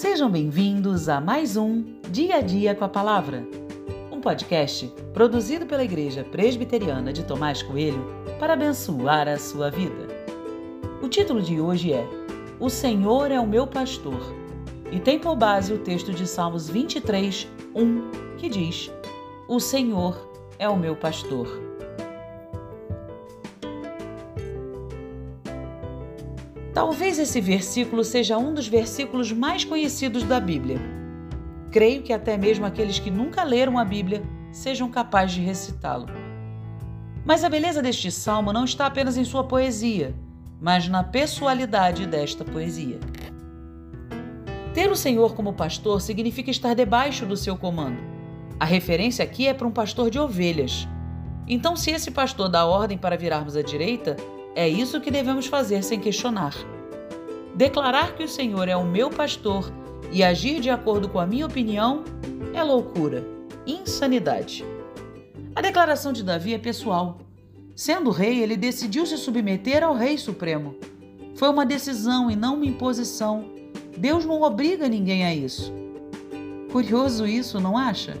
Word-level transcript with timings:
Sejam 0.00 0.30
bem-vindos 0.30 1.10
a 1.10 1.20
mais 1.20 1.58
um 1.58 1.84
Dia 2.10 2.36
a 2.36 2.40
Dia 2.40 2.74
com 2.74 2.86
a 2.86 2.88
Palavra, 2.88 3.46
um 4.10 4.18
podcast 4.18 4.90
produzido 5.12 5.66
pela 5.66 5.84
Igreja 5.84 6.24
Presbiteriana 6.24 7.12
de 7.12 7.22
Tomás 7.22 7.62
Coelho 7.62 8.02
para 8.38 8.54
abençoar 8.54 9.28
a 9.28 9.36
sua 9.36 9.70
vida. 9.70 10.08
O 11.02 11.08
título 11.10 11.42
de 11.42 11.60
hoje 11.60 11.92
é 11.92 12.08
O 12.58 12.70
Senhor 12.70 13.30
é 13.30 13.38
o 13.38 13.46
meu 13.46 13.66
pastor 13.66 14.34
e 14.90 14.98
tem 14.98 15.18
por 15.18 15.36
base 15.36 15.74
o 15.74 15.78
texto 15.78 16.14
de 16.14 16.26
Salmos 16.26 16.70
23, 16.70 17.46
1, 17.74 18.36
que 18.38 18.48
diz: 18.48 18.90
O 19.46 19.60
Senhor 19.60 20.18
é 20.58 20.66
o 20.66 20.78
meu 20.78 20.96
pastor. 20.96 21.46
Talvez 26.72 27.18
esse 27.18 27.40
versículo 27.40 28.04
seja 28.04 28.38
um 28.38 28.54
dos 28.54 28.68
versículos 28.68 29.32
mais 29.32 29.64
conhecidos 29.64 30.22
da 30.22 30.38
Bíblia. 30.38 30.78
Creio 31.70 32.02
que 32.02 32.12
até 32.12 32.36
mesmo 32.36 32.64
aqueles 32.64 32.98
que 32.98 33.10
nunca 33.10 33.42
leram 33.42 33.78
a 33.78 33.84
Bíblia 33.84 34.22
sejam 34.52 34.88
capazes 34.88 35.34
de 35.34 35.40
recitá-lo. 35.40 36.06
Mas 37.24 37.44
a 37.44 37.48
beleza 37.48 37.82
deste 37.82 38.10
salmo 38.10 38.52
não 38.52 38.64
está 38.64 38.86
apenas 38.86 39.16
em 39.16 39.24
sua 39.24 39.44
poesia, 39.44 40.14
mas 40.60 40.88
na 40.88 41.02
pessoalidade 41.02 42.06
desta 42.06 42.44
poesia. 42.44 42.98
Ter 44.72 44.90
o 44.90 44.96
Senhor 44.96 45.34
como 45.34 45.52
pastor 45.52 46.00
significa 46.00 46.50
estar 46.50 46.74
debaixo 46.74 47.26
do 47.26 47.36
seu 47.36 47.56
comando. 47.56 48.00
A 48.58 48.64
referência 48.64 49.24
aqui 49.24 49.48
é 49.48 49.54
para 49.54 49.66
um 49.66 49.72
pastor 49.72 50.10
de 50.10 50.18
ovelhas. 50.18 50.86
Então, 51.48 51.74
se 51.74 51.90
esse 51.90 52.12
pastor 52.12 52.48
dá 52.48 52.64
ordem 52.64 52.96
para 52.96 53.16
virarmos 53.16 53.56
à 53.56 53.62
direita, 53.62 54.16
é 54.54 54.68
isso 54.68 55.00
que 55.00 55.10
devemos 55.10 55.46
fazer 55.46 55.82
sem 55.84 56.00
questionar. 56.00 56.54
Declarar 57.54 58.14
que 58.14 58.24
o 58.24 58.28
Senhor 58.28 58.68
é 58.68 58.76
o 58.76 58.84
meu 58.84 59.10
pastor 59.10 59.72
e 60.10 60.24
agir 60.24 60.60
de 60.60 60.70
acordo 60.70 61.08
com 61.08 61.20
a 61.20 61.26
minha 61.26 61.46
opinião 61.46 62.02
é 62.52 62.62
loucura, 62.62 63.24
insanidade. 63.66 64.64
A 65.54 65.60
declaração 65.60 66.12
de 66.12 66.24
Davi 66.24 66.54
é 66.54 66.58
pessoal. 66.58 67.18
Sendo 67.76 68.10
rei, 68.10 68.42
ele 68.42 68.56
decidiu 68.56 69.06
se 69.06 69.16
submeter 69.16 69.84
ao 69.84 69.94
Rei 69.94 70.18
Supremo. 70.18 70.74
Foi 71.34 71.48
uma 71.48 71.64
decisão 71.64 72.30
e 72.30 72.36
não 72.36 72.56
uma 72.56 72.66
imposição. 72.66 73.44
Deus 73.96 74.24
não 74.24 74.42
obriga 74.42 74.88
ninguém 74.88 75.24
a 75.24 75.34
isso. 75.34 75.72
Curioso 76.72 77.26
isso, 77.26 77.60
não 77.60 77.78
acha? 77.78 78.16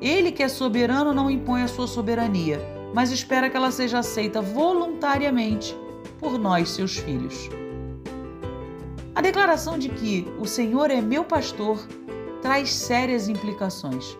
Ele 0.00 0.30
que 0.30 0.42
é 0.42 0.48
soberano 0.48 1.14
não 1.14 1.30
impõe 1.30 1.62
a 1.62 1.68
sua 1.68 1.86
soberania 1.86 2.73
mas 2.94 3.10
espera 3.10 3.50
que 3.50 3.56
ela 3.56 3.72
seja 3.72 3.98
aceita 3.98 4.40
voluntariamente 4.40 5.76
por 6.20 6.38
nós, 6.38 6.70
seus 6.70 6.96
filhos. 6.96 7.50
A 9.12 9.20
declaração 9.20 9.76
de 9.76 9.88
que 9.88 10.32
o 10.38 10.46
Senhor 10.46 10.92
é 10.92 11.00
meu 11.00 11.24
pastor 11.24 11.84
traz 12.40 12.72
sérias 12.72 13.28
implicações. 13.28 14.16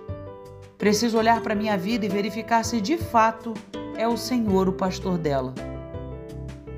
Preciso 0.76 1.16
olhar 1.16 1.40
para 1.40 1.54
minha 1.54 1.78
vida 1.78 2.04
e 2.04 2.08
verificar 2.08 2.64
se 2.64 2.80
de 2.80 2.98
fato 2.98 3.54
é 3.96 4.08
o 4.08 4.16
Senhor 4.16 4.68
o 4.68 4.72
pastor 4.72 5.18
dela. 5.18 5.54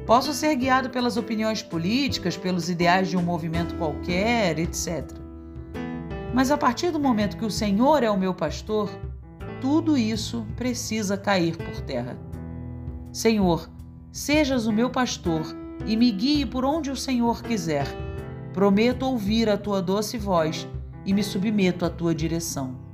Posso 0.05 0.35
ser 0.35 0.55
guiado 0.55 0.91
pelas 0.91 1.17
opiniões 1.17 1.63
políticas, 1.63 2.37
pelos 2.37 2.69
ideais 2.69 3.09
de 3.09 3.17
um 3.17 3.23
movimento 3.23 3.75
qualquer, 3.77 4.59
etc. 4.59 5.03
Mas 6.35 6.51
a 6.51 6.59
partir 6.59 6.91
do 6.91 7.01
momento 7.01 7.39
que 7.39 7.45
o 7.45 7.51
Senhor 7.51 8.03
é 8.03 8.11
o 8.11 8.19
meu 8.19 8.35
pastor, 8.35 8.91
tudo 9.61 9.97
isso 9.97 10.47
precisa 10.57 11.17
cair 11.17 11.57
por 11.57 11.81
terra. 11.83 12.19
Senhor, 13.13 13.69
sejas 14.13 14.67
o 14.67 14.73
meu 14.73 14.91
pastor 14.91 15.43
e 15.87 15.97
me 15.97 16.11
guie 16.11 16.47
por 16.47 16.65
onde 16.65 16.91
o 16.91 16.97
Senhor 16.97 17.43
quiser. 17.43 17.87
Prometo 18.53 19.07
ouvir 19.07 19.49
a 19.49 19.57
tua 19.57 19.83
doce 19.83 20.17
voz 20.17 20.67
e 21.05 21.13
me 21.13 21.23
submeto 21.23 21.85
à 21.85 21.91
tua 21.91 22.15
direção. 22.15 22.86